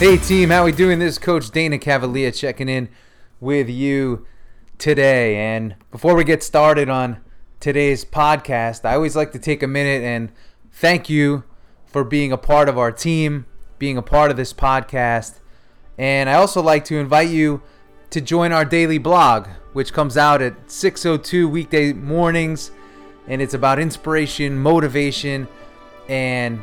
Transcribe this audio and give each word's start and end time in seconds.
Hey 0.00 0.16
team, 0.16 0.48
how 0.48 0.64
we 0.64 0.72
doing? 0.72 0.98
This 0.98 1.12
is 1.12 1.18
Coach 1.18 1.50
Dana 1.50 1.78
Cavalea 1.78 2.32
checking 2.32 2.70
in 2.70 2.88
with 3.38 3.68
you 3.68 4.26
today. 4.78 5.36
And 5.36 5.74
before 5.90 6.14
we 6.14 6.24
get 6.24 6.42
started 6.42 6.88
on 6.88 7.18
today's 7.60 8.02
podcast, 8.02 8.86
I 8.86 8.94
always 8.94 9.14
like 9.14 9.32
to 9.32 9.38
take 9.38 9.62
a 9.62 9.66
minute 9.66 10.02
and 10.02 10.32
thank 10.72 11.10
you 11.10 11.44
for 11.84 12.02
being 12.02 12.32
a 12.32 12.38
part 12.38 12.66
of 12.70 12.78
our 12.78 12.90
team, 12.90 13.44
being 13.78 13.98
a 13.98 14.02
part 14.02 14.30
of 14.30 14.38
this 14.38 14.54
podcast. 14.54 15.40
And 15.98 16.30
I 16.30 16.32
also 16.32 16.62
like 16.62 16.86
to 16.86 16.96
invite 16.96 17.28
you 17.28 17.60
to 18.08 18.22
join 18.22 18.52
our 18.52 18.64
daily 18.64 18.96
blog, 18.96 19.48
which 19.74 19.92
comes 19.92 20.16
out 20.16 20.40
at 20.40 20.70
6:02 20.70 21.46
weekday 21.46 21.92
mornings, 21.92 22.70
and 23.28 23.42
it's 23.42 23.52
about 23.52 23.78
inspiration, 23.78 24.58
motivation, 24.58 25.46
and 26.08 26.62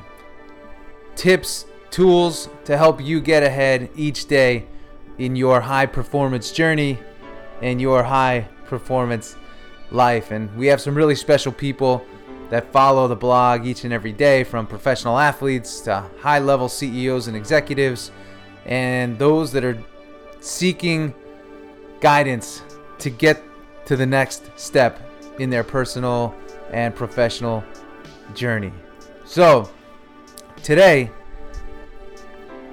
tips 1.15 1.66
tools 1.89 2.49
to 2.65 2.77
help 2.77 3.01
you 3.01 3.21
get 3.21 3.43
ahead 3.43 3.89
each 3.95 4.27
day 4.27 4.65
in 5.17 5.35
your 5.35 5.61
high 5.61 5.85
performance 5.85 6.51
journey 6.51 6.99
and 7.61 7.81
your 7.81 8.03
high 8.03 8.47
performance 8.65 9.35
life. 9.91 10.31
And 10.31 10.55
we 10.55 10.67
have 10.67 10.81
some 10.81 10.95
really 10.95 11.15
special 11.15 11.51
people 11.51 12.05
that 12.49 12.71
follow 12.71 13.07
the 13.07 13.15
blog 13.15 13.65
each 13.65 13.83
and 13.83 13.93
every 13.93 14.13
day 14.13 14.43
from 14.43 14.67
professional 14.67 15.17
athletes 15.17 15.81
to 15.81 16.05
high 16.19 16.39
level 16.39 16.69
CEOs 16.69 17.27
and 17.27 17.35
executives 17.35 18.11
and 18.65 19.17
those 19.17 19.51
that 19.51 19.63
are 19.63 19.81
seeking 20.39 21.13
guidance 21.99 22.61
to 22.99 23.09
get 23.09 23.41
to 23.85 23.95
the 23.95 24.05
next 24.05 24.49
step 24.55 25.01
in 25.39 25.49
their 25.49 25.63
personal 25.63 26.35
and 26.71 26.95
professional 26.95 27.63
journey. 28.33 28.71
So, 29.25 29.69
today 30.63 31.11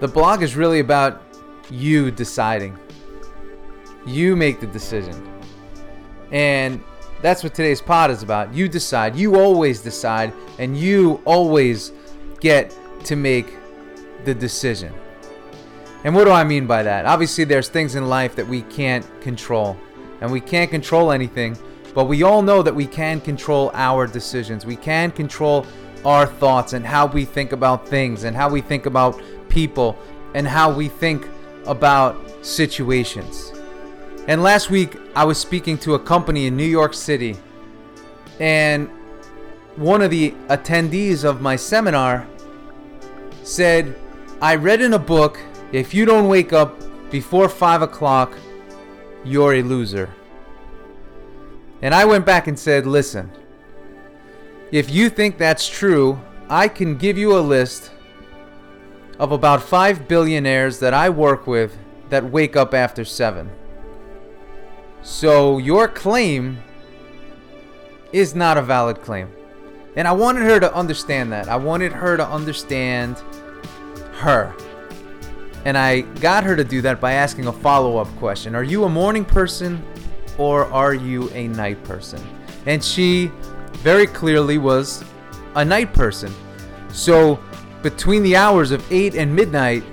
the 0.05 0.13
blog 0.13 0.43
is 0.43 0.55
really 0.55 0.81
about 0.81 1.23
you 1.71 2.11
deciding. 2.11 2.79
You 4.05 4.37
make 4.37 4.61
the 4.61 4.67
decision. 4.67 5.17
And 6.31 6.85
that's 7.23 7.43
what 7.43 7.55
today's 7.55 7.81
pod 7.81 8.11
is 8.11 8.23
about. 8.23 8.53
You 8.53 8.69
decide. 8.69 9.17
You 9.17 9.37
always 9.37 9.81
decide. 9.81 10.35
And 10.59 10.77
you 10.77 11.23
always 11.25 11.93
get 12.39 12.77
to 13.05 13.17
make 13.17 13.57
the 14.27 14.35
decision. 14.35 14.93
And 16.05 16.15
what 16.15 16.25
do 16.25 16.33
I 16.33 16.45
mean 16.45 16.67
by 16.67 16.83
that? 16.83 17.07
Obviously, 17.07 17.45
there's 17.45 17.71
things 17.71 17.95
in 17.95 18.07
life 18.07 18.37
that 18.37 18.47
we 18.47 18.61
can't 18.61 19.07
control. 19.23 19.75
And 20.21 20.31
we 20.31 20.41
can't 20.43 20.71
control 20.71 21.13
anything. 21.13 21.57
But 21.95 22.09
we 22.09 22.25
all 22.25 22.43
know 22.43 22.63
that 22.63 22.75
we 22.75 22.87
can 22.87 23.23
control 23.23 23.71
our 23.73 24.07
decisions. 24.07 24.67
We 24.67 24.77
can 24.77 25.13
control 25.13 25.65
our 26.05 26.27
thoughts 26.27 26.75
and 26.75 26.85
how 26.85 27.07
we 27.07 27.25
think 27.25 27.53
about 27.53 27.89
things 27.89 28.25
and 28.25 28.37
how 28.37 28.51
we 28.51 28.61
think 28.61 28.85
about 28.85 29.19
people 29.55 29.97
and 30.35 30.47
how 30.47 30.71
we 30.71 30.89
think 30.89 31.29
about 31.67 32.19
situations. 32.45 33.53
And 34.27 34.43
last 34.43 34.69
week, 34.69 34.97
I 35.15 35.25
was 35.25 35.39
speaking 35.39 35.79
to 35.79 35.95
a 35.95 35.99
company 35.99 36.47
in 36.47 36.57
New 36.57 36.67
York 36.67 36.93
City, 36.93 37.37
and 38.41 38.91
one 39.77 40.03
of 40.03 40.11
the 40.11 40.33
attendees 40.49 41.25
of 41.25 41.41
my 41.41 41.57
seminar 41.57 42.27
said, 43.43 43.97
I 44.41 44.57
read 44.57 44.81
in 44.81 44.95
a 44.95 44.99
book, 44.99 45.39
if 45.73 45.95
you 45.95 46.05
don't 46.05 46.29
wake 46.29 46.53
up 46.53 46.81
before 47.11 47.49
5 47.49 47.83
o'clock, 47.83 48.35
you're 49.25 49.55
a 49.55 49.63
loser. 49.63 50.11
And 51.83 51.95
I 51.95 52.05
went 52.05 52.27
back 52.27 52.47
and 52.47 52.59
said, 52.59 52.87
Listen, 52.87 53.31
if 54.73 54.91
you 54.91 55.11
think 55.11 55.39
that's 55.39 55.69
true, 55.69 56.19
I 56.49 56.69
can 56.69 56.97
give 56.97 57.19
you 57.19 57.37
a 57.37 57.41
list 57.41 57.91
of 59.19 59.33
about 59.33 59.63
5 59.63 60.09
billionaires 60.09 60.79
that 60.81 60.95
I 60.95 61.09
work 61.09 61.47
with 61.47 61.77
that 62.09 62.25
wake 62.25 62.57
up 62.57 62.75
after 62.75 63.05
7. 63.05 63.51
So 65.03 65.59
your 65.59 65.89
claim 65.89 66.59
is 68.13 68.35
not 68.35 68.57
a 68.57 68.63
valid 68.63 69.03
claim. 69.03 69.29
And 69.97 70.09
I 70.09 70.13
wanted 70.13 70.43
her 70.43 70.59
to 70.61 70.75
understand 70.75 71.33
that. 71.33 71.49
I 71.49 71.57
wanted 71.57 71.93
her 71.93 72.17
to 72.17 72.27
understand 72.27 73.19
her. 74.15 74.55
And 75.65 75.79
I 75.79 76.01
got 76.01 76.45
her 76.45 76.57
to 76.57 76.65
do 76.65 76.83
that 76.83 77.01
by 77.01 77.13
asking 77.13 77.47
a 77.47 77.53
follow 77.53 77.97
up 77.99 78.09
question 78.17 78.55
Are 78.55 78.65
you 78.65 78.85
a 78.85 78.89
morning 78.89 79.25
person 79.25 79.83
or 80.37 80.67
are 80.67 80.95
you 80.95 81.31
a 81.31 81.49
night 81.49 81.83
person? 81.85 82.21
And 82.67 82.83
she 82.83 83.31
very 83.83 84.07
clearly 84.07 84.59
was 84.59 85.05
a 85.55 85.65
night 85.65 85.93
person. 85.93 86.35
So 86.89 87.39
between 87.85 88.23
the 88.23 88.35
hours 88.35 88.71
of 88.71 88.83
8 88.91 89.15
and 89.15 89.37
midnight, 89.37 89.85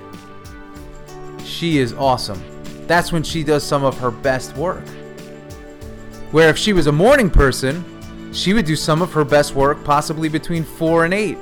she 1.43 1.77
is 1.77 1.91
awesome. 1.91 2.41
That's 2.87 3.11
when 3.11 3.21
she 3.21 3.43
does 3.43 3.65
some 3.65 3.83
of 3.83 3.97
her 3.99 4.09
best 4.09 4.55
work. 4.55 4.87
Where 6.31 6.49
if 6.49 6.57
she 6.57 6.71
was 6.71 6.87
a 6.87 6.91
morning 6.93 7.29
person, 7.29 7.83
she 8.31 8.53
would 8.53 8.65
do 8.65 8.77
some 8.77 9.01
of 9.01 9.11
her 9.11 9.25
best 9.25 9.55
work 9.55 9.83
possibly 9.83 10.29
between 10.29 10.63
4 10.63 11.03
and 11.03 11.13
8 11.13 11.37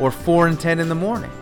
or 0.00 0.12
4 0.12 0.46
and 0.46 0.60
10 0.60 0.78
in 0.78 0.88
the 0.88 0.94
morning. 0.94 1.32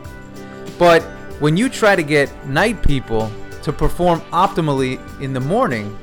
But 0.79 1.03
when 1.39 1.59
you 1.59 1.69
try 1.69 1.95
to 1.95 2.03
get 2.03 2.47
night 2.47 2.83
people 2.83 3.31
to 3.63 3.75
perform 3.75 4.23
optimally 4.33 4.99
in 5.21 5.35
the 5.35 5.41
morning, 5.41 5.99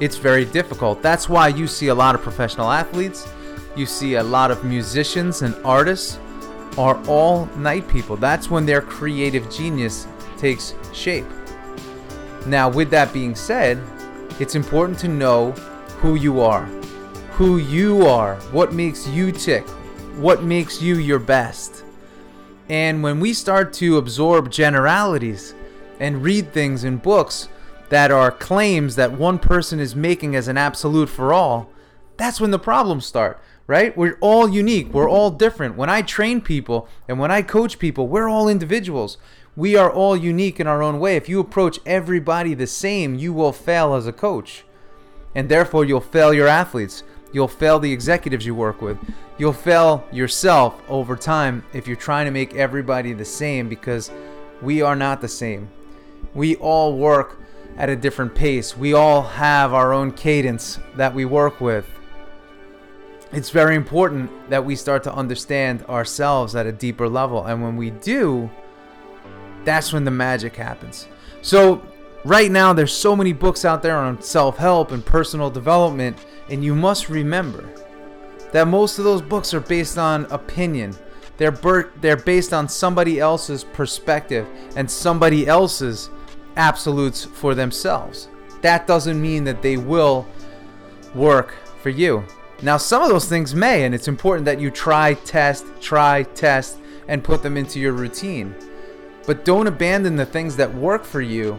it's 0.00 0.18
very 0.18 0.44
difficult. 0.44 1.02
That's 1.02 1.28
why 1.28 1.48
you 1.48 1.66
see 1.66 1.88
a 1.88 1.94
lot 1.96 2.14
of 2.14 2.22
professional 2.22 2.70
athletes, 2.70 3.26
you 3.74 3.86
see 3.86 4.14
a 4.14 4.22
lot 4.22 4.52
of 4.52 4.62
musicians 4.62 5.42
and 5.42 5.56
artists 5.64 6.20
are 6.78 7.02
all 7.08 7.46
night 7.56 7.88
people. 7.88 8.16
That's 8.16 8.48
when 8.48 8.64
their 8.64 8.80
creative 8.80 9.50
genius 9.50 10.06
takes 10.38 10.74
shape. 10.92 11.26
Now, 12.46 12.70
with 12.70 12.88
that 12.90 13.12
being 13.12 13.34
said, 13.34 13.82
it's 14.38 14.54
important 14.54 14.98
to 15.00 15.08
know 15.08 15.50
who 16.00 16.14
you 16.14 16.40
are. 16.40 16.64
Who 17.32 17.58
you 17.58 18.06
are, 18.06 18.36
what 18.52 18.72
makes 18.72 19.06
you 19.08 19.32
tick, 19.32 19.68
what 20.16 20.44
makes 20.44 20.80
you 20.80 20.98
your 20.98 21.18
best. 21.18 21.84
And 22.68 23.02
when 23.02 23.18
we 23.18 23.32
start 23.32 23.72
to 23.74 23.96
absorb 23.96 24.50
generalities 24.50 25.54
and 25.98 26.22
read 26.22 26.52
things 26.52 26.84
in 26.84 26.98
books 26.98 27.48
that 27.88 28.10
are 28.10 28.30
claims 28.30 28.94
that 28.96 29.12
one 29.12 29.38
person 29.38 29.80
is 29.80 29.96
making 29.96 30.36
as 30.36 30.46
an 30.46 30.56
absolute 30.56 31.08
for 31.08 31.32
all, 31.32 31.70
that's 32.16 32.40
when 32.40 32.50
the 32.50 32.58
problems 32.58 33.06
start 33.06 33.40
right? 33.68 33.96
We're 33.96 34.18
all 34.20 34.48
unique. 34.48 34.92
We're 34.92 35.10
all 35.10 35.30
different. 35.30 35.76
When 35.76 35.90
I 35.90 36.02
train 36.02 36.40
people 36.40 36.88
and 37.06 37.20
when 37.20 37.30
I 37.30 37.42
coach 37.42 37.78
people, 37.78 38.08
we're 38.08 38.28
all 38.28 38.48
individuals. 38.48 39.18
We 39.54 39.76
are 39.76 39.92
all 39.92 40.16
unique 40.16 40.58
in 40.58 40.66
our 40.66 40.82
own 40.82 40.98
way. 40.98 41.16
If 41.16 41.28
you 41.28 41.38
approach 41.38 41.78
everybody 41.84 42.54
the 42.54 42.66
same, 42.66 43.14
you 43.14 43.32
will 43.32 43.52
fail 43.52 43.94
as 43.94 44.06
a 44.06 44.12
coach. 44.12 44.64
And 45.34 45.48
therefore, 45.48 45.84
you'll 45.84 46.00
fail 46.00 46.32
your 46.32 46.48
athletes. 46.48 47.02
You'll 47.32 47.46
fail 47.46 47.78
the 47.78 47.92
executives 47.92 48.46
you 48.46 48.54
work 48.54 48.80
with. 48.80 48.96
You'll 49.36 49.52
fail 49.52 50.02
yourself 50.10 50.80
over 50.88 51.14
time 51.14 51.62
if 51.74 51.86
you're 51.86 51.96
trying 51.96 52.24
to 52.24 52.30
make 52.30 52.54
everybody 52.54 53.12
the 53.12 53.24
same 53.24 53.68
because 53.68 54.10
we 54.62 54.80
are 54.80 54.96
not 54.96 55.20
the 55.20 55.28
same. 55.28 55.68
We 56.32 56.56
all 56.56 56.96
work 56.96 57.38
at 57.76 57.90
a 57.90 57.96
different 57.96 58.34
pace. 58.34 58.76
We 58.76 58.94
all 58.94 59.22
have 59.22 59.74
our 59.74 59.92
own 59.92 60.12
cadence 60.12 60.78
that 60.96 61.14
we 61.14 61.26
work 61.26 61.60
with 61.60 61.86
it's 63.32 63.50
very 63.50 63.76
important 63.76 64.30
that 64.50 64.64
we 64.64 64.74
start 64.74 65.02
to 65.04 65.12
understand 65.12 65.84
ourselves 65.84 66.54
at 66.56 66.66
a 66.66 66.72
deeper 66.72 67.08
level. 67.08 67.44
And 67.44 67.62
when 67.62 67.76
we 67.76 67.90
do, 67.90 68.50
that's 69.64 69.92
when 69.92 70.04
the 70.04 70.10
magic 70.10 70.56
happens. 70.56 71.08
So, 71.42 71.82
right 72.24 72.50
now, 72.50 72.72
there's 72.72 72.92
so 72.92 73.14
many 73.14 73.32
books 73.32 73.64
out 73.64 73.82
there 73.82 73.96
on 73.96 74.22
self 74.22 74.56
help 74.56 74.92
and 74.92 75.04
personal 75.04 75.50
development. 75.50 76.16
And 76.48 76.64
you 76.64 76.74
must 76.74 77.10
remember 77.10 77.68
that 78.52 78.66
most 78.66 78.98
of 78.98 79.04
those 79.04 79.20
books 79.20 79.52
are 79.52 79.60
based 79.60 79.98
on 79.98 80.24
opinion. 80.26 80.96
They're, 81.36 81.52
ber- 81.52 81.92
they're 82.00 82.16
based 82.16 82.52
on 82.52 82.68
somebody 82.68 83.20
else's 83.20 83.62
perspective 83.62 84.46
and 84.74 84.90
somebody 84.90 85.46
else's 85.46 86.10
absolutes 86.56 87.24
for 87.24 87.54
themselves. 87.54 88.28
That 88.62 88.86
doesn't 88.86 89.20
mean 89.20 89.44
that 89.44 89.62
they 89.62 89.76
will 89.76 90.26
work 91.14 91.54
for 91.82 91.90
you. 91.90 92.24
Now, 92.60 92.76
some 92.76 93.02
of 93.02 93.08
those 93.08 93.26
things 93.28 93.54
may, 93.54 93.84
and 93.84 93.94
it's 93.94 94.08
important 94.08 94.44
that 94.46 94.60
you 94.60 94.70
try, 94.70 95.14
test, 95.14 95.64
try, 95.80 96.24
test, 96.24 96.78
and 97.06 97.22
put 97.22 97.42
them 97.42 97.56
into 97.56 97.78
your 97.78 97.92
routine. 97.92 98.54
But 99.26 99.44
don't 99.44 99.68
abandon 99.68 100.16
the 100.16 100.26
things 100.26 100.56
that 100.56 100.74
work 100.74 101.04
for 101.04 101.20
you 101.20 101.58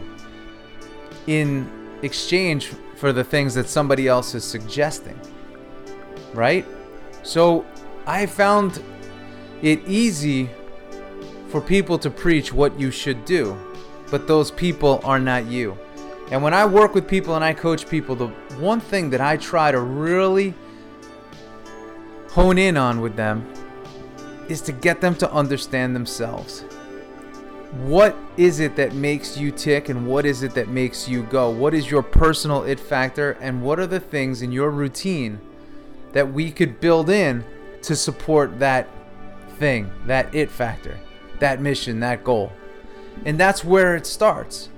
in 1.26 1.70
exchange 2.02 2.72
for 2.96 3.12
the 3.12 3.24
things 3.24 3.54
that 3.54 3.68
somebody 3.68 4.08
else 4.08 4.34
is 4.34 4.44
suggesting. 4.44 5.18
Right? 6.34 6.66
So, 7.22 7.64
I 8.06 8.26
found 8.26 8.82
it 9.62 9.80
easy 9.86 10.50
for 11.48 11.62
people 11.62 11.98
to 11.98 12.10
preach 12.10 12.52
what 12.52 12.78
you 12.78 12.90
should 12.90 13.24
do, 13.24 13.58
but 14.10 14.28
those 14.28 14.50
people 14.50 15.00
are 15.02 15.18
not 15.18 15.46
you. 15.46 15.78
And 16.30 16.42
when 16.42 16.54
I 16.54 16.66
work 16.66 16.94
with 16.94 17.08
people 17.08 17.34
and 17.36 17.44
I 17.44 17.54
coach 17.54 17.88
people, 17.88 18.14
the 18.14 18.28
one 18.58 18.80
thing 18.80 19.10
that 19.10 19.20
I 19.20 19.36
try 19.36 19.72
to 19.72 19.80
really 19.80 20.54
hone 22.30 22.58
in 22.58 22.76
on 22.76 23.00
with 23.00 23.16
them 23.16 23.46
is 24.48 24.60
to 24.60 24.72
get 24.72 25.00
them 25.00 25.14
to 25.16 25.30
understand 25.32 25.94
themselves. 25.94 26.64
what 27.72 28.16
is 28.36 28.58
it 28.58 28.74
that 28.74 28.94
makes 28.94 29.36
you 29.36 29.52
tick 29.52 29.88
and 29.88 30.06
what 30.06 30.26
is 30.26 30.42
it 30.42 30.54
that 30.54 30.68
makes 30.68 31.08
you 31.08 31.22
go? 31.24 31.50
What 31.50 31.72
is 31.72 31.88
your 31.88 32.02
personal 32.02 32.64
it 32.64 32.80
factor 32.80 33.32
and 33.40 33.62
what 33.62 33.78
are 33.78 33.86
the 33.86 34.00
things 34.00 34.42
in 34.42 34.50
your 34.50 34.70
routine 34.70 35.40
that 36.12 36.32
we 36.32 36.50
could 36.50 36.80
build 36.80 37.08
in 37.08 37.44
to 37.82 37.94
support 37.94 38.58
that 38.58 38.88
thing, 39.58 39.90
that 40.06 40.34
it 40.34 40.50
factor, 40.50 40.98
that 41.38 41.60
mission, 41.60 42.00
that 42.00 42.24
goal? 42.24 42.52
And 43.24 43.38
that's 43.38 43.62
where 43.62 43.94
it 43.94 44.06
starts. 44.06 44.68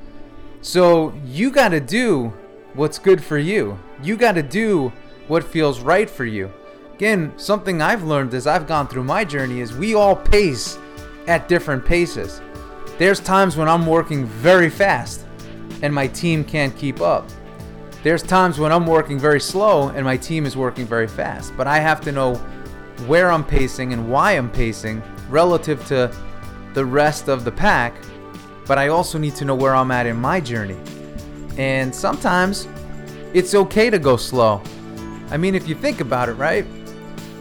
So 0.61 1.15
you 1.25 1.51
got 1.51 1.71
to 1.71 1.81
do 1.81 2.35
what's 2.75 2.99
good 2.99 3.25
for 3.25 3.39
you. 3.39 3.79
You 4.03 4.19
got 4.19 4.33
to 4.33 4.43
do 4.43 4.93
what 5.29 5.45
feels 5.45 5.81
right 5.81 6.11
for 6.11 6.27
you. 6.27 6.53
Again, 7.03 7.33
something 7.37 7.83
I've 7.83 8.05
learned 8.05 8.33
as 8.33 8.47
I've 8.47 8.69
gone 8.69 8.87
through 8.87 9.03
my 9.03 9.25
journey 9.25 9.59
is 9.59 9.73
we 9.73 9.93
all 9.93 10.15
pace 10.15 10.79
at 11.27 11.49
different 11.49 11.85
paces. 11.85 12.41
There's 12.97 13.19
times 13.19 13.57
when 13.57 13.69
I'm 13.69 13.87
working 13.87 14.25
very 14.25 14.71
fast 14.71 15.27
and 15.83 15.93
my 15.93 16.07
team 16.07 16.45
can't 16.45 16.77
keep 16.77 17.01
up. 17.01 17.29
There's 18.05 18.23
times 18.23 18.61
when 18.61 18.71
I'm 18.71 18.87
working 18.87 19.19
very 19.19 19.41
slow 19.41 19.89
and 19.89 20.05
my 20.05 20.17
team 20.17 20.47
is 20.47 20.57
working 20.57 20.87
very 20.87 21.09
fast. 21.09 21.57
But 21.57 21.67
I 21.67 21.81
have 21.81 22.01
to 22.03 22.13
know 22.13 22.37
where 23.09 23.33
I'm 23.33 23.45
pacing 23.45 23.93
and 23.93 24.09
why 24.09 24.35
I'm 24.35 24.49
pacing 24.49 25.03
relative 25.29 25.85
to 25.89 26.15
the 26.73 26.85
rest 26.85 27.27
of 27.27 27.43
the 27.43 27.51
pack. 27.51 27.97
But 28.65 28.79
I 28.79 28.91
also 28.91 29.19
need 29.19 29.35
to 29.35 29.45
know 29.45 29.57
where 29.57 29.75
I'm 29.75 29.91
at 29.91 30.07
in 30.07 30.19
my 30.19 30.39
journey. 30.39 30.79
And 31.59 31.93
sometimes 31.93 32.69
it's 33.35 33.57
okay 33.57 33.91
to 33.91 33.99
go 33.99 34.17
slow. 34.17 34.63
I 35.33 35.37
mean, 35.37 35.57
if 35.57 35.67
you 35.67 35.75
think 35.75 36.01
about 36.01 36.29
it, 36.29 36.35
right? 36.35 36.65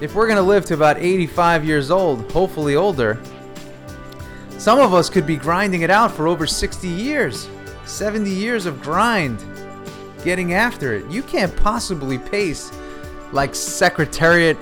If 0.01 0.15
we're 0.15 0.25
going 0.25 0.38
to 0.38 0.42
live 0.42 0.65
to 0.65 0.74
about 0.74 0.98
85 0.98 1.63
years 1.63 1.92
old, 1.92 2.31
hopefully 2.31 2.75
older, 2.75 3.21
some 4.57 4.80
of 4.80 4.95
us 4.95 5.12
could 5.12 5.27
be 5.27 5.36
grinding 5.36 5.83
it 5.83 5.92
out 5.92 6.12
for 6.12 6.27
over 6.27 6.48
60 6.48 6.88
years, 6.88 7.48
70 7.86 8.27
years 8.27 8.65
of 8.65 8.81
grind, 8.81 9.45
getting 10.24 10.53
after 10.53 10.95
it. 10.95 11.06
You 11.12 11.21
can't 11.21 11.56
possibly 11.56 12.18
pace 12.18 12.71
like 13.31 13.53
Secretariat, 13.53 14.57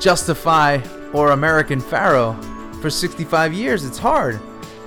Justify, 0.00 0.80
or 1.12 1.30
American 1.30 1.80
Pharoah 1.80 2.34
for 2.82 2.90
65 2.90 3.52
years. 3.52 3.84
It's 3.84 3.98
hard. 3.98 4.40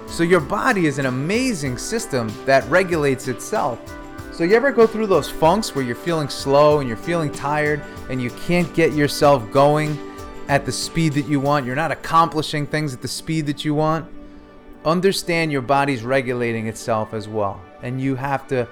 So, 0.08 0.24
your 0.24 0.42
body 0.42 0.88
is 0.88 1.00
an 1.00 1.06
amazing 1.06 1.78
system 1.78 2.30
that 2.46 2.70
regulates 2.70 3.30
itself. 3.30 3.80
So, 4.40 4.46
you 4.46 4.56
ever 4.56 4.72
go 4.72 4.88
through 4.88 5.08
those 5.08 5.30
funks 5.30 5.76
where 5.76 5.84
you're 5.84 5.98
feeling 5.98 6.30
slow 6.30 6.80
and 6.80 6.88
you're 6.88 6.96
feeling 6.96 7.30
tired 7.30 7.84
and 8.10 8.22
you 8.22 8.30
can't 8.30 8.74
get 8.74 8.94
yourself 8.94 9.52
going 9.52 10.00
at 10.48 10.66
the 10.66 10.72
speed 10.72 11.12
that 11.16 11.28
you 11.28 11.42
want? 11.42 11.66
You're 11.66 11.76
not 11.76 11.92
accomplishing 11.92 12.66
things 12.66 12.94
at 12.94 13.02
the 13.02 13.08
speed 13.10 13.48
that 13.48 13.66
you 13.66 13.76
want? 13.76 14.10
understand 14.86 15.52
your 15.52 15.62
body's 15.62 16.04
regulating 16.04 16.68
itself 16.68 17.14
as 17.14 17.28
well. 17.28 17.62
And 17.84 18.00
you 18.00 18.16
have 18.16 18.48
to 18.48 18.70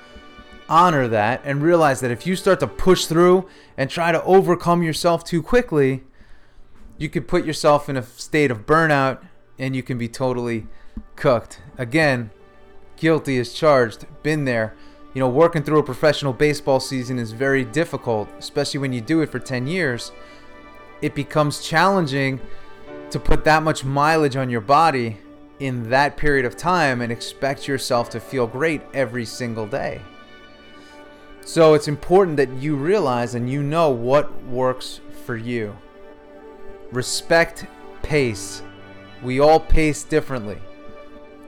honor 0.69 1.09
that 1.09 1.41
and 1.43 1.61
realize 1.61 1.99
that 1.99 2.11
if 2.11 2.25
you 2.25 2.37
start 2.37 2.61
to 2.61 2.67
push 2.67 3.05
through 3.05 3.49
and 3.75 3.89
try 3.89 4.13
to 4.13 4.23
overcome 4.23 4.83
yourself 4.83 5.25
too 5.25 5.43
quickly, 5.43 6.05
you 6.97 7.09
could 7.09 7.27
put 7.27 7.45
yourself 7.45 7.89
in 7.89 7.97
a 7.97 8.03
state 8.03 8.51
of 8.51 8.65
burnout 8.65 9.19
and 9.59 9.75
you 9.75 9.83
can 9.83 9.97
be 9.97 10.07
totally 10.07 10.65
cooked. 11.17 11.59
Again, 11.77 12.29
guilty 12.95 13.37
as 13.37 13.51
charged, 13.51 14.05
been 14.23 14.45
there. 14.45 14.73
You 15.17 15.21
know, 15.21 15.29
working 15.29 15.63
through 15.63 15.79
a 15.79 15.83
professional 15.83 16.31
baseball 16.31 16.79
season 16.79 17.17
is 17.17 17.31
very 17.31 17.65
difficult, 17.65 18.29
especially 18.37 18.81
when 18.81 18.93
you 18.93 19.01
do 19.01 19.21
it 19.21 19.31
for 19.31 19.39
10 19.39 19.65
years. 19.65 20.11
It 21.01 21.15
becomes 21.15 21.67
challenging 21.67 22.39
to 23.09 23.19
put 23.19 23.43
that 23.45 23.63
much 23.63 23.83
mileage 23.83 24.35
on 24.35 24.51
your 24.51 24.61
body 24.61 25.17
in 25.57 25.89
that 25.89 26.17
period 26.17 26.45
of 26.45 26.55
time 26.55 27.01
and 27.01 27.11
expect 27.11 27.67
yourself 27.67 28.11
to 28.11 28.19
feel 28.19 28.45
great 28.45 28.83
every 28.93 29.25
single 29.25 29.65
day. 29.65 30.03
So 31.41 31.73
it's 31.73 31.87
important 31.87 32.37
that 32.37 32.53
you 32.53 32.75
realize 32.75 33.33
and 33.33 33.49
you 33.49 33.63
know 33.63 33.89
what 33.89 34.43
works 34.43 35.01
for 35.25 35.35
you. 35.35 35.75
Respect 36.91 37.65
pace. 38.03 38.61
We 39.23 39.39
all 39.39 39.59
pace 39.59 40.03
differently. 40.03 40.59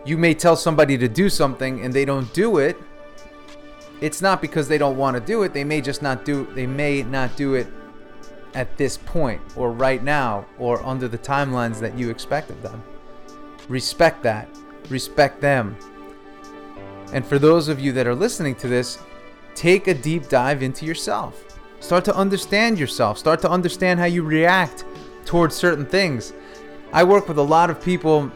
You 0.05 0.17
may 0.17 0.33
tell 0.33 0.55
somebody 0.55 0.97
to 0.97 1.07
do 1.07 1.29
something 1.29 1.85
and 1.85 1.93
they 1.93 2.03
don't 2.03 2.33
do 2.33 2.57
it. 2.57 2.75
It's 4.01 4.21
not 4.21 4.41
because 4.41 4.67
they 4.67 4.77
don't 4.77 4.97
want 4.97 5.15
to 5.15 5.21
do 5.21 5.43
it. 5.43 5.53
They 5.53 5.63
may 5.63 5.81
just 5.81 6.01
not 6.01 6.23
do 6.25 6.47
they 6.53 6.67
may 6.67 7.03
not 7.03 7.35
do 7.35 7.55
it 7.55 7.67
at 8.53 8.77
this 8.77 8.97
point 8.97 9.41
or 9.55 9.71
right 9.71 10.03
now 10.03 10.45
or 10.57 10.83
under 10.85 11.07
the 11.07 11.17
timelines 11.17 11.79
that 11.79 11.97
you 11.97 12.09
expect 12.09 12.49
of 12.49 12.61
them. 12.61 12.81
Respect 13.67 14.23
that. 14.23 14.47
Respect 14.89 15.41
them. 15.41 15.77
And 17.13 17.25
for 17.25 17.39
those 17.39 17.67
of 17.67 17.79
you 17.79 17.91
that 17.93 18.07
are 18.07 18.15
listening 18.15 18.55
to 18.55 18.67
this, 18.67 18.99
take 19.55 19.87
a 19.87 19.93
deep 19.93 20.29
dive 20.29 20.63
into 20.63 20.85
yourself. 20.85 21.43
Start 21.79 22.05
to 22.05 22.15
understand 22.15 22.79
yourself. 22.79 23.17
Start 23.17 23.41
to 23.41 23.49
understand 23.49 23.99
how 23.99 24.05
you 24.05 24.23
react 24.23 24.85
towards 25.25 25.55
certain 25.55 25.85
things. 25.85 26.33
I 26.91 27.03
work 27.03 27.27
with 27.27 27.37
a 27.37 27.43
lot 27.43 27.69
of 27.69 27.81
people 27.81 28.31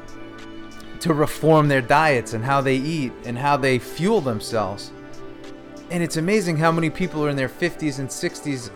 to 1.00 1.14
reform 1.14 1.68
their 1.68 1.82
diets 1.82 2.34
and 2.34 2.44
how 2.44 2.62
they 2.62 2.76
eat 2.76 3.12
and 3.26 3.38
how 3.38 3.58
they 3.58 3.80
fuel 3.80 4.22
themselves. 4.22 4.92
And 5.94 6.02
it's 6.02 6.18
amazing 6.18 6.58
how 6.58 6.72
many 6.72 6.90
people 6.90 7.24
are 7.24 7.30
in 7.30 7.36
their 7.36 7.48
50s 7.48 8.00
and 8.00 8.10
60s 8.10 8.72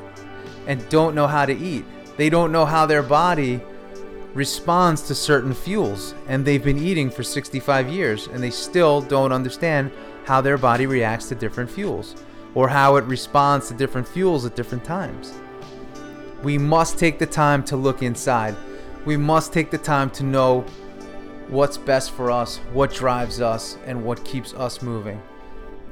and 0.67 0.87
don't 0.89 1.15
know 1.15 1.25
how 1.25 1.47
to 1.47 1.51
eat. 1.51 1.83
They 2.15 2.29
don't 2.29 2.51
know 2.51 2.63
how 2.63 2.85
their 2.85 3.01
body 3.01 3.59
responds 4.35 5.01
to 5.07 5.15
certain 5.15 5.55
fuels, 5.55 6.13
and 6.27 6.45
they've 6.45 6.63
been 6.63 6.77
eating 6.77 7.09
for 7.09 7.23
65 7.23 7.89
years, 7.89 8.27
and 8.27 8.43
they 8.43 8.51
still 8.51 9.01
don't 9.01 9.31
understand 9.31 9.91
how 10.25 10.41
their 10.41 10.59
body 10.59 10.85
reacts 10.85 11.27
to 11.29 11.33
different 11.33 11.71
fuels 11.71 12.15
or 12.53 12.69
how 12.69 12.97
it 12.97 13.03
responds 13.05 13.67
to 13.69 13.73
different 13.73 14.07
fuels 14.07 14.45
at 14.45 14.55
different 14.55 14.85
times. 14.85 15.33
We 16.43 16.59
must 16.59 16.99
take 16.99 17.17
the 17.17 17.25
time 17.25 17.63
to 17.63 17.75
look 17.75 18.03
inside. 18.03 18.55
We 19.05 19.17
must 19.17 19.51
take 19.51 19.71
the 19.71 19.79
time 19.79 20.11
to 20.11 20.23
know 20.23 20.61
what's 21.47 21.77
best 21.77 22.11
for 22.11 22.29
us, 22.29 22.57
what 22.73 22.93
drives 22.93 23.41
us, 23.41 23.75
and 23.87 24.05
what 24.05 24.23
keeps 24.23 24.53
us 24.53 24.83
moving. 24.83 25.19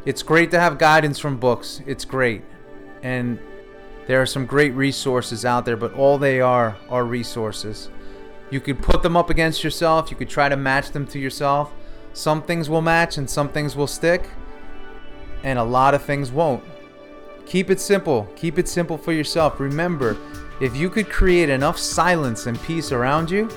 It's 0.06 0.22
great 0.22 0.52
to 0.52 0.60
have 0.60 0.78
guidance 0.78 1.18
from 1.18 1.38
books. 1.38 1.82
It's 1.88 2.06
great. 2.06 2.44
And 3.02 3.40
there 4.08 4.22
are 4.22 4.26
some 4.28 4.46
great 4.46 4.74
resources 4.74 5.46
out 5.46 5.66
there, 5.66 5.76
but 5.76 5.94
all 5.94 6.20
they 6.20 6.42
are 6.42 6.78
are 6.90 7.04
resources. 7.04 7.90
You 8.52 8.60
could 8.60 8.82
put 8.82 9.02
them 9.02 9.18
up 9.18 9.32
against 9.32 9.64
yourself, 9.64 10.12
you 10.12 10.18
could 10.18 10.30
try 10.30 10.48
to 10.48 10.56
match 10.56 10.92
them 10.92 11.08
to 11.08 11.20
yourself. 11.20 11.74
Some 12.14 12.44
things 12.44 12.70
will 12.70 12.84
match 12.84 13.18
and 13.18 13.28
some 13.28 13.50
things 13.50 13.76
will 13.76 13.88
stick, 13.88 14.30
and 15.44 15.58
a 15.58 15.64
lot 15.64 15.96
of 15.96 16.04
things 16.04 16.32
won't. 16.32 16.64
Keep 17.48 17.72
it 17.72 17.80
simple. 17.80 18.28
Keep 18.36 18.60
it 18.60 18.68
simple 18.68 18.98
for 18.98 19.12
yourself. 19.12 19.60
Remember, 19.60 20.16
if 20.62 20.76
you 20.76 20.90
could 20.90 21.10
create 21.10 21.50
enough 21.50 21.78
silence 21.78 22.46
and 22.46 22.62
peace 22.62 22.92
around 22.92 23.30
you, 23.30 23.50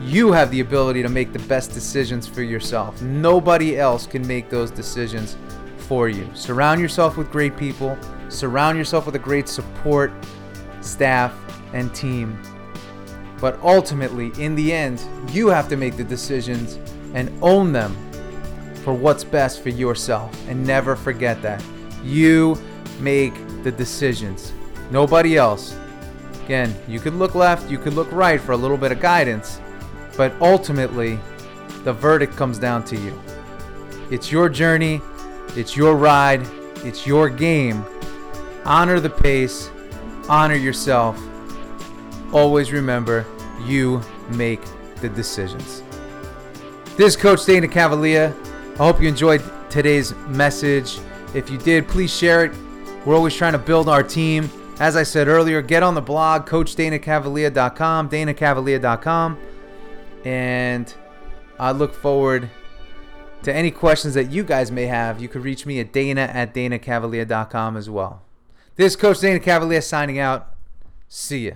you 0.00 0.32
have 0.32 0.50
the 0.50 0.60
ability 0.60 1.02
to 1.02 1.08
make 1.08 1.32
the 1.32 1.38
best 1.40 1.72
decisions 1.72 2.26
for 2.26 2.42
yourself. 2.42 3.00
Nobody 3.02 3.78
else 3.78 4.06
can 4.06 4.26
make 4.26 4.50
those 4.50 4.70
decisions 4.70 5.36
for 5.76 6.08
you. 6.08 6.28
Surround 6.34 6.80
yourself 6.80 7.16
with 7.16 7.30
great 7.30 7.56
people, 7.56 7.98
surround 8.28 8.78
yourself 8.78 9.06
with 9.06 9.16
a 9.16 9.20
great 9.20 9.48
support 9.48 10.12
staff 10.80 11.34
and 11.74 11.94
team 11.94 12.38
but 13.40 13.58
ultimately, 13.62 14.32
in 14.38 14.54
the 14.54 14.72
end, 14.72 15.02
you 15.30 15.48
have 15.48 15.68
to 15.68 15.76
make 15.76 15.96
the 15.96 16.04
decisions 16.04 16.78
and 17.14 17.32
own 17.42 17.72
them 17.72 17.96
for 18.84 18.92
what's 18.92 19.24
best 19.24 19.62
for 19.62 19.70
yourself. 19.70 20.30
And 20.48 20.64
never 20.66 20.94
forget 20.94 21.40
that. 21.42 21.64
You 22.04 22.60
make 23.00 23.34
the 23.62 23.72
decisions, 23.72 24.52
nobody 24.90 25.36
else. 25.36 25.76
Again, 26.44 26.74
you 26.86 27.00
could 27.00 27.14
look 27.14 27.34
left, 27.34 27.70
you 27.70 27.78
could 27.78 27.94
look 27.94 28.10
right 28.12 28.40
for 28.40 28.52
a 28.52 28.56
little 28.56 28.76
bit 28.76 28.92
of 28.92 29.00
guidance, 29.00 29.60
but 30.16 30.32
ultimately, 30.40 31.18
the 31.84 31.92
verdict 31.92 32.36
comes 32.36 32.58
down 32.58 32.84
to 32.84 32.96
you. 32.96 33.18
It's 34.10 34.30
your 34.30 34.48
journey, 34.48 35.00
it's 35.56 35.76
your 35.76 35.96
ride, 35.96 36.46
it's 36.84 37.06
your 37.06 37.28
game. 37.28 37.84
Honor 38.64 39.00
the 39.00 39.10
pace, 39.10 39.70
honor 40.28 40.56
yourself, 40.56 41.20
always 42.32 42.72
remember 42.72 43.26
you 43.64 44.00
make 44.30 44.60
the 44.96 45.08
decisions. 45.08 45.82
This 46.96 47.14
is 47.14 47.16
Coach 47.16 47.44
Dana 47.46 47.68
Cavalea. 47.68 48.34
I 48.74 48.76
hope 48.76 49.00
you 49.00 49.08
enjoyed 49.08 49.42
today's 49.70 50.14
message. 50.28 50.98
If 51.34 51.50
you 51.50 51.58
did, 51.58 51.88
please 51.88 52.14
share 52.14 52.44
it. 52.44 52.52
We're 53.04 53.14
always 53.14 53.34
trying 53.34 53.52
to 53.52 53.58
build 53.58 53.88
our 53.88 54.02
team. 54.02 54.50
As 54.78 54.96
I 54.96 55.02
said 55.02 55.28
earlier, 55.28 55.62
get 55.62 55.82
on 55.82 55.94
the 55.94 56.02
blog, 56.02 56.46
CoachDanaCavalea.com, 56.46 58.08
DanaCavalea.com. 58.08 59.38
And 60.24 60.92
I 61.58 61.72
look 61.72 61.94
forward 61.94 62.50
to 63.42 63.54
any 63.54 63.70
questions 63.70 64.14
that 64.14 64.30
you 64.30 64.44
guys 64.44 64.70
may 64.70 64.86
have. 64.86 65.20
You 65.20 65.28
could 65.28 65.42
reach 65.42 65.66
me 65.66 65.80
at 65.80 65.92
Dana 65.92 66.22
at 66.22 66.54
DanaCavalea.com 66.54 67.76
as 67.76 67.88
well. 67.88 68.22
This 68.76 68.92
is 68.92 68.96
Coach 68.96 69.20
Dana 69.20 69.40
Cavalea 69.40 69.82
signing 69.82 70.18
out. 70.18 70.54
See 71.08 71.48
ya. 71.48 71.54